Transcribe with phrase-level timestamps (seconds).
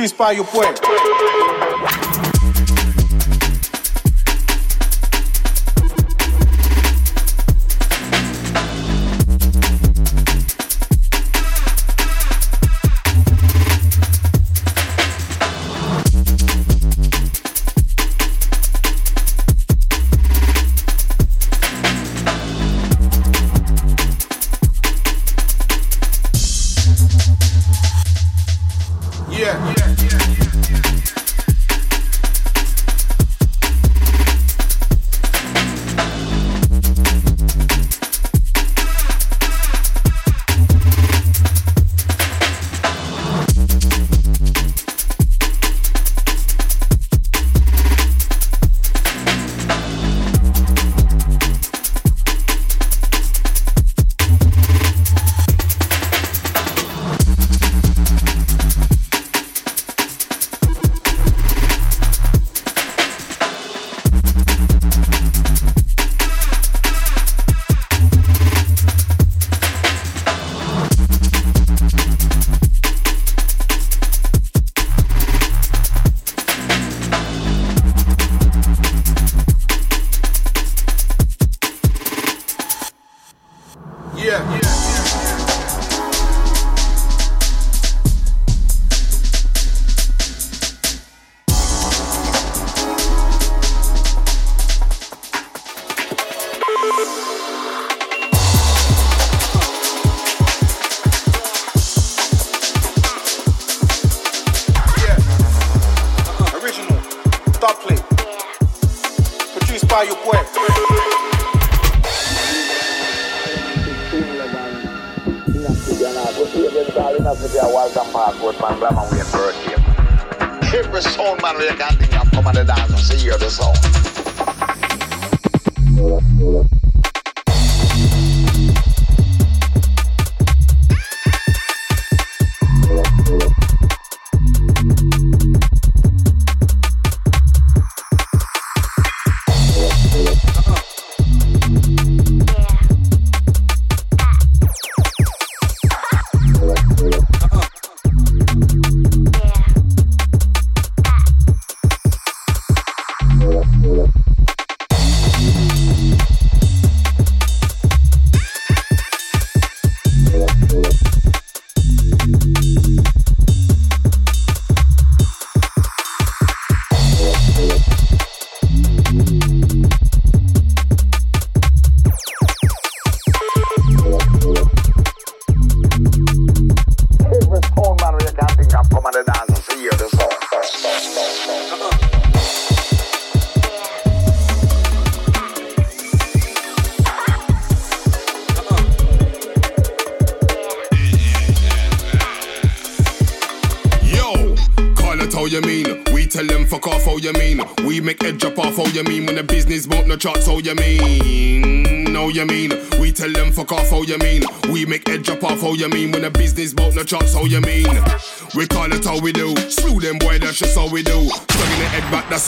[0.00, 0.79] Produced by your boy.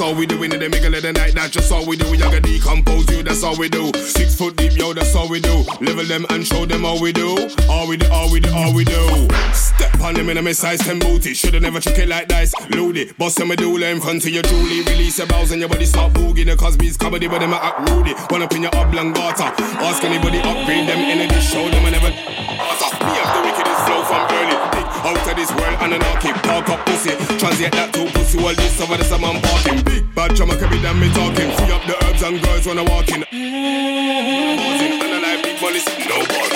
[0.02, 0.42] All we do.
[0.42, 2.10] In the middle of the night, that's just all we do.
[2.10, 3.92] We gotta decompose you, that's all we do.
[3.94, 5.64] Six foot deep, yo, that's all we do.
[5.80, 7.48] Level them and show them how we do.
[7.70, 9.28] All we do, all we do, all we do.
[9.54, 11.32] Step on them in a size 10 booty.
[11.34, 12.52] Shoulda never chuck it like dice.
[12.70, 13.16] Load it.
[13.16, 14.82] Bust them a doula in front of your Julie.
[14.82, 16.46] Release your bows and your body start booging.
[16.46, 18.12] The Cosby's comedy, but them act rudy.
[18.30, 19.54] One up in your oblongata.
[19.86, 21.40] Ask anybody upgrade them energy.
[21.40, 22.10] Show them I never.
[22.10, 24.81] Me have the wickedest flow from early.
[25.12, 26.32] Out of this world and anarchy.
[26.40, 27.10] Talk up pussy.
[27.36, 28.38] Translate that to pussy.
[28.38, 29.84] All this over the summer I'm parking.
[29.84, 31.52] Big bad drama can be done me talking.
[31.52, 33.20] Free up the herbs and girls when I walk in.
[33.20, 35.80] Pausing and I like big money.
[36.08, 36.51] No bargain.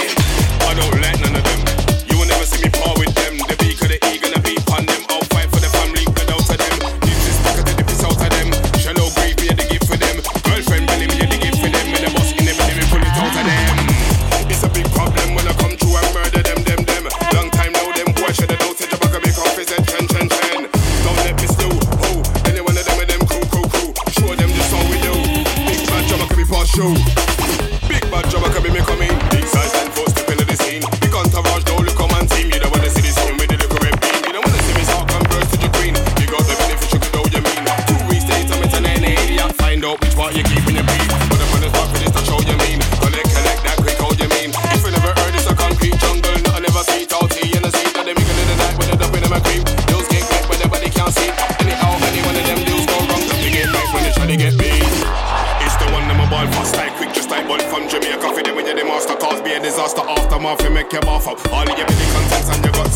[60.46, 61.52] off, you make your mouth up.
[61.52, 62.95] All your belly contents and your guts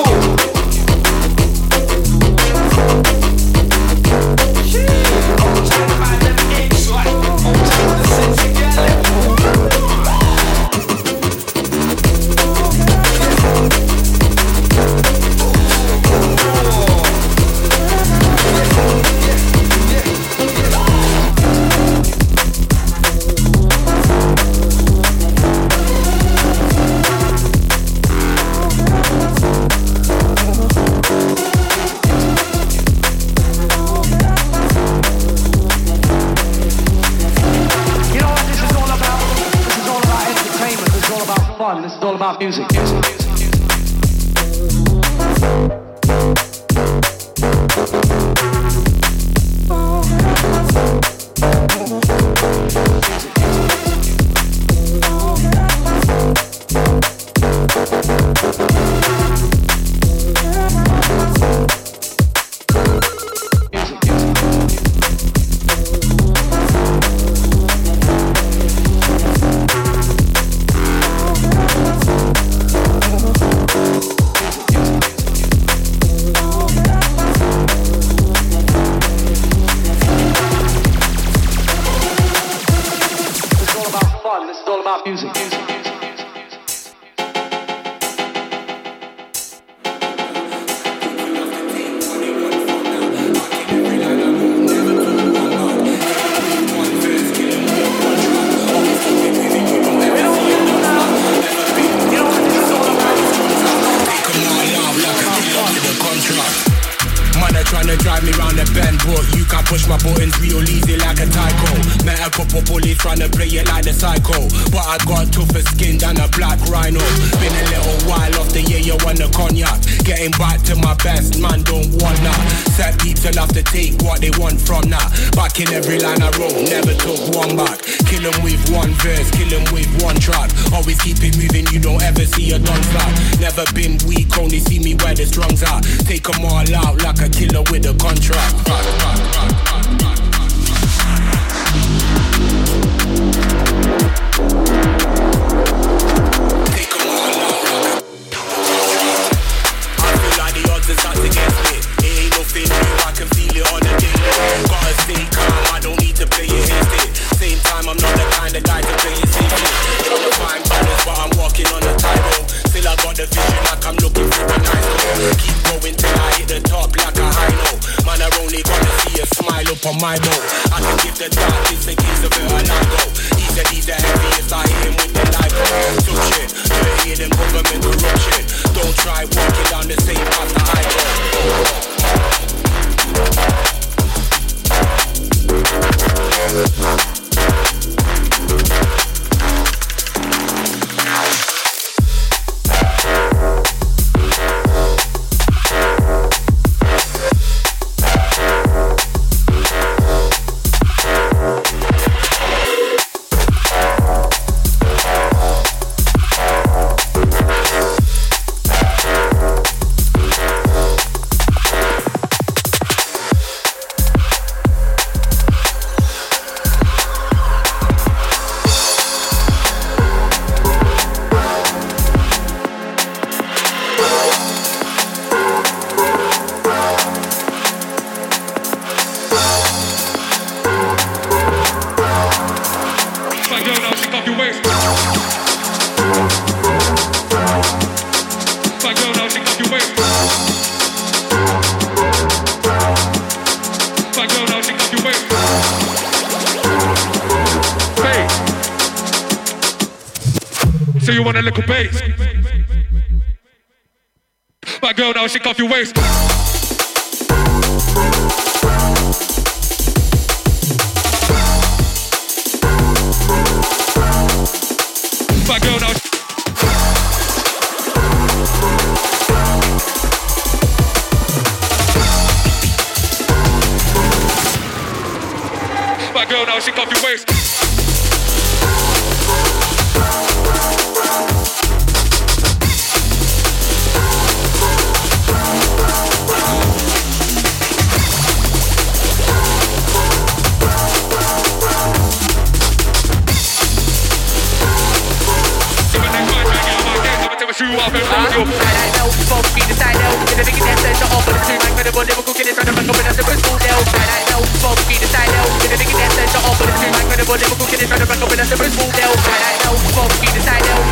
[42.41, 43.00] music, music.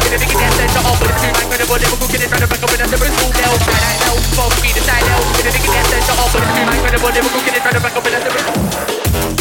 [0.10, 2.42] Get a nigga that says shut up, but it's too incredible, lyrical kid is trying
[2.42, 5.22] to back up in a super school They'll try that hell, funky the style hell
[5.38, 7.78] Get a nigga that says shut up, but it's too incredible, lyrical kid is trying
[7.78, 9.39] to back up in a super school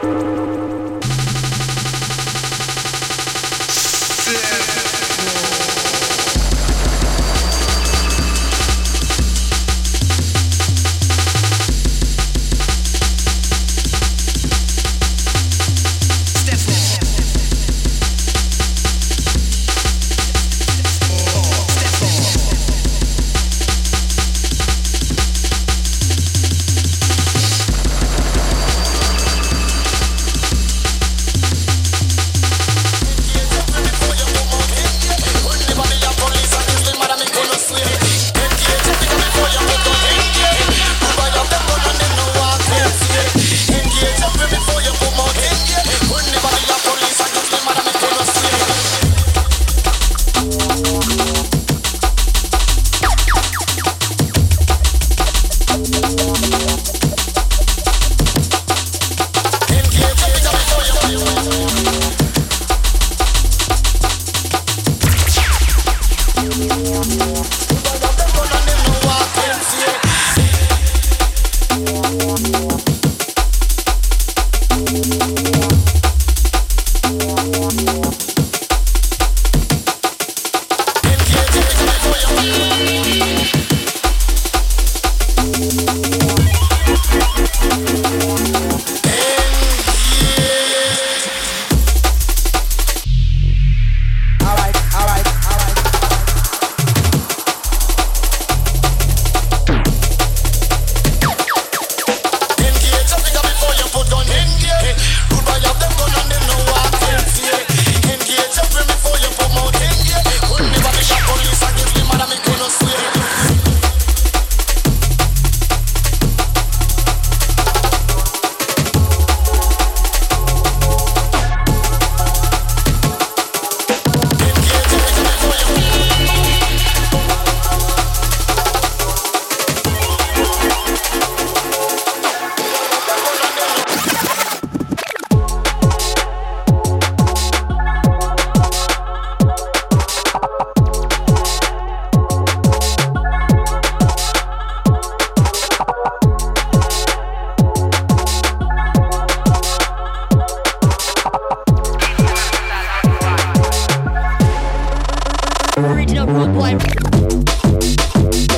[0.00, 0.38] places.
[0.38, 0.47] You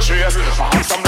[0.00, 1.01] cemeteries.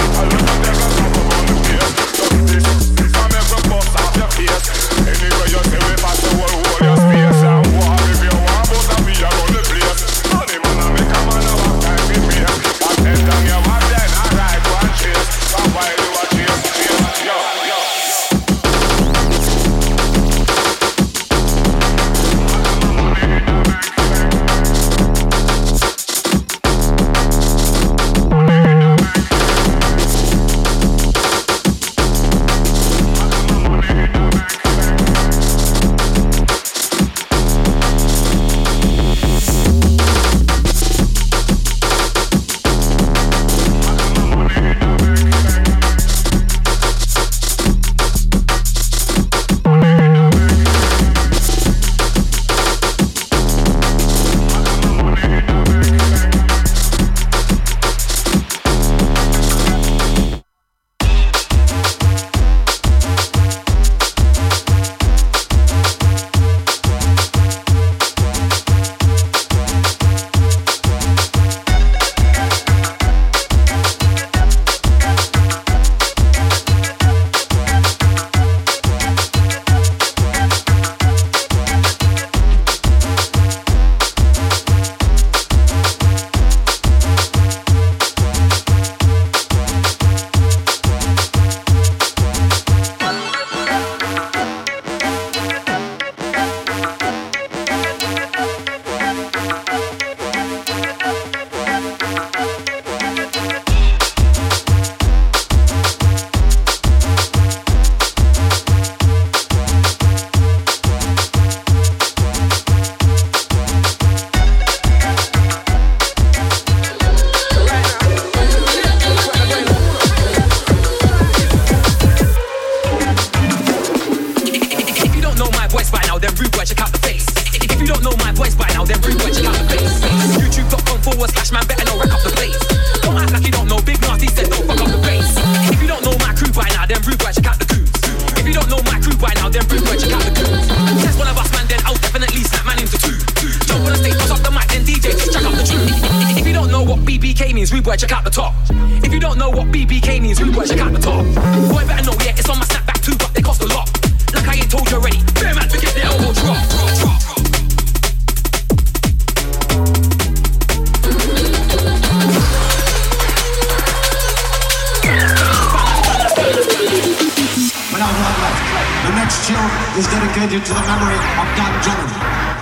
[170.54, 172.12] Into to the memory of Dan Jones,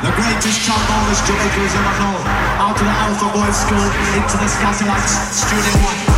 [0.01, 2.24] the greatest trombonist Jamaicanism ever known,
[2.57, 3.84] out of the alpha boys school
[4.16, 6.11] into the castle student life.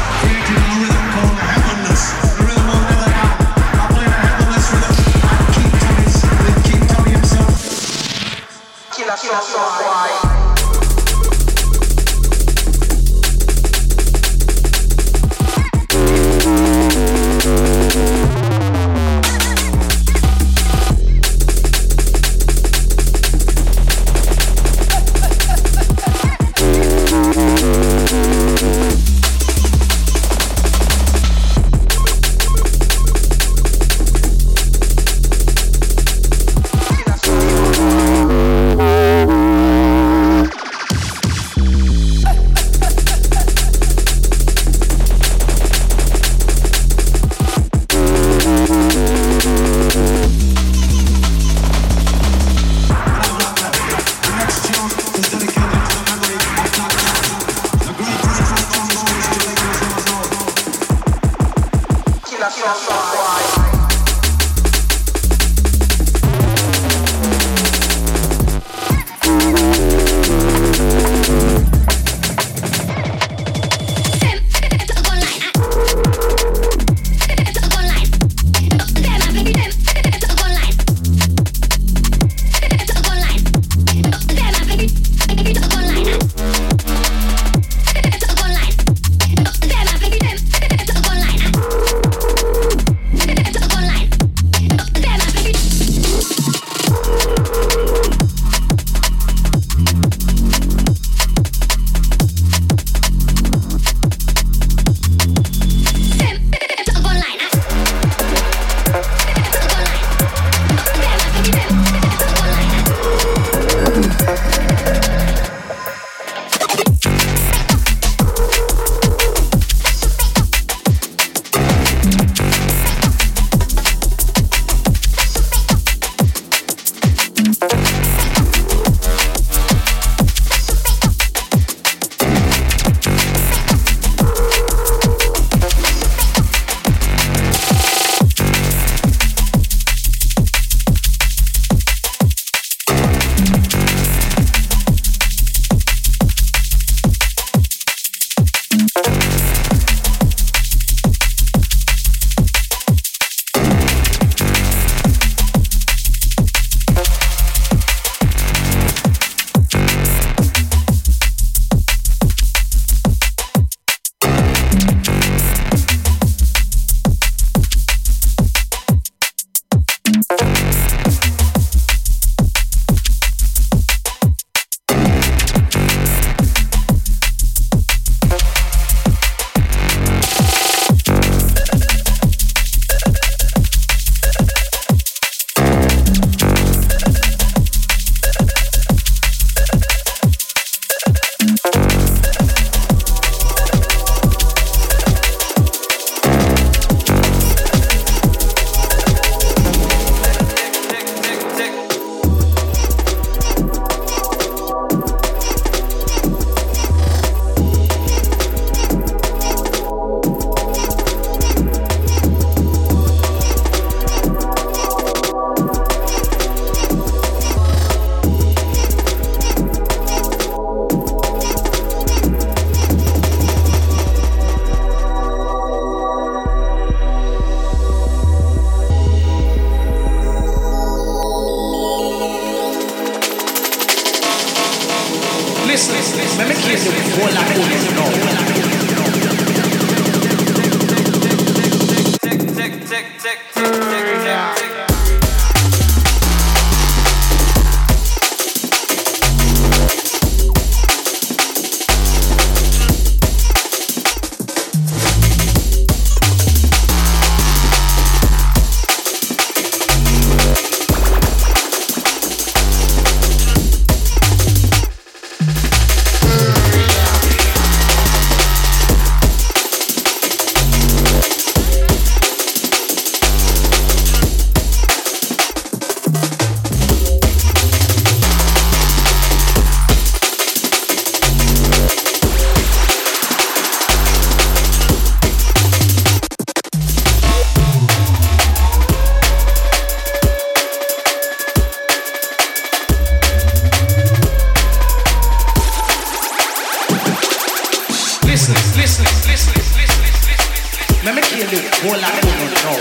[298.35, 301.05] Listen, listen, listen, listen, listen.
[301.05, 301.61] Let me kill you.
[301.83, 302.73] Whole lot of no.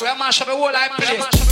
[0.00, 1.47] Where mash up the whole life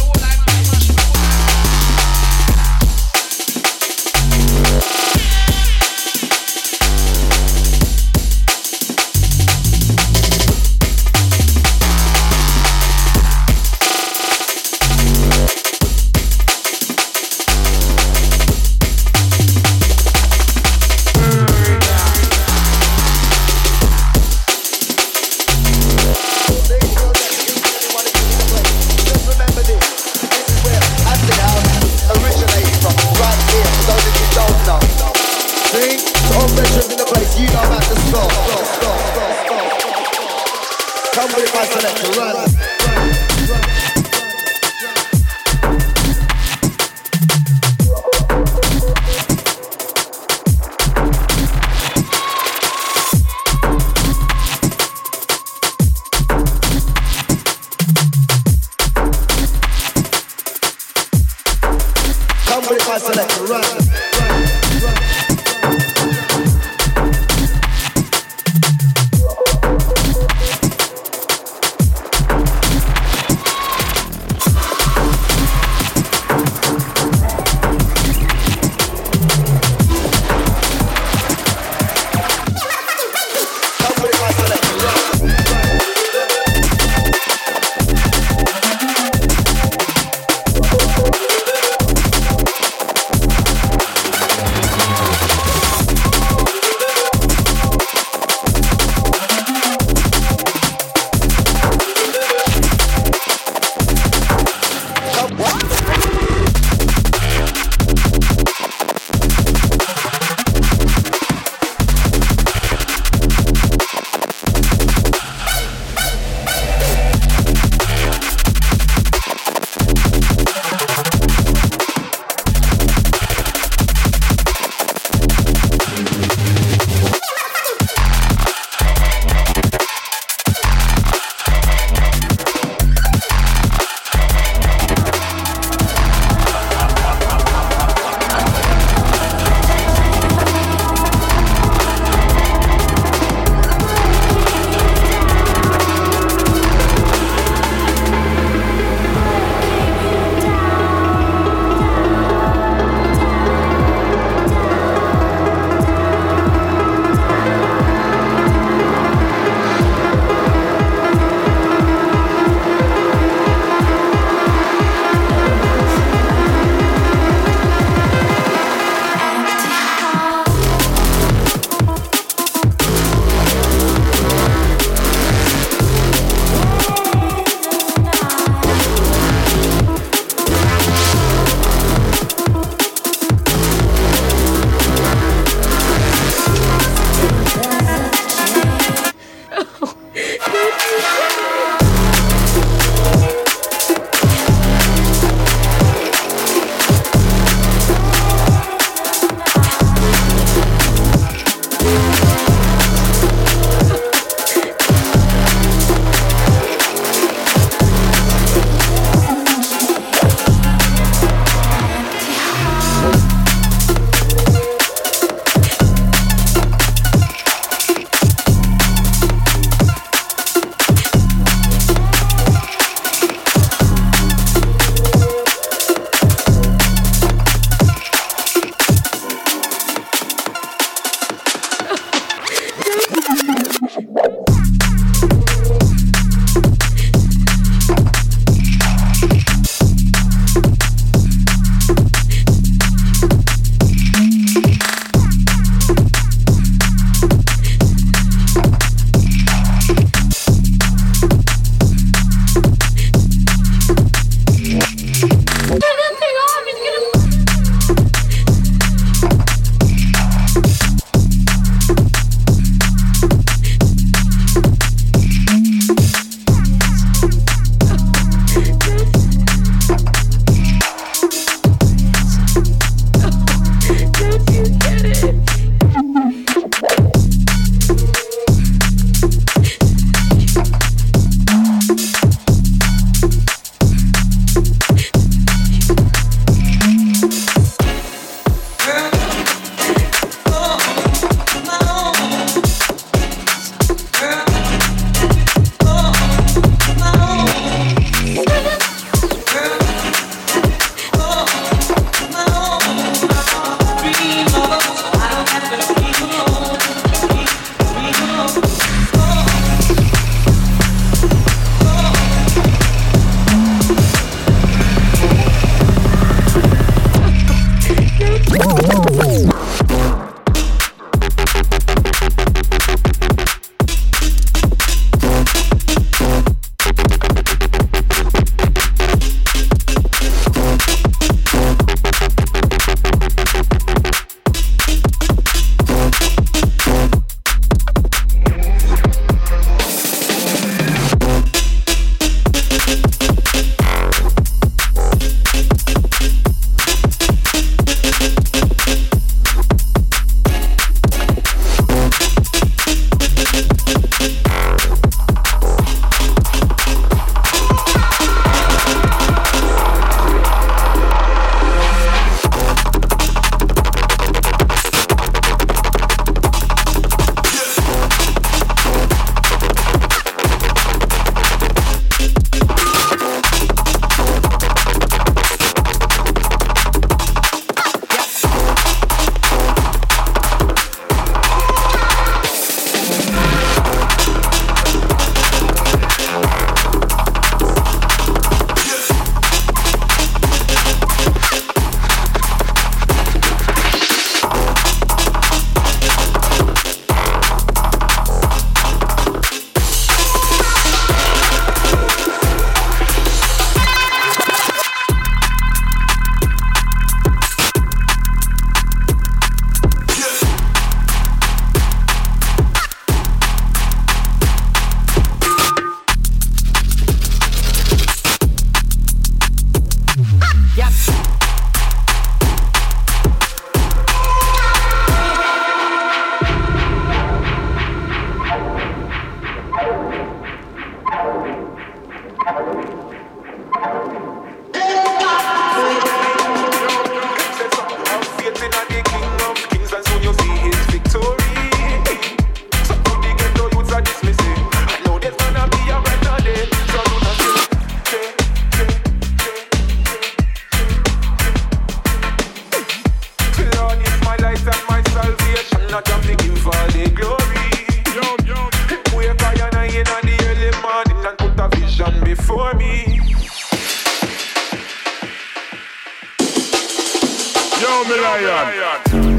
[468.07, 469.36] place.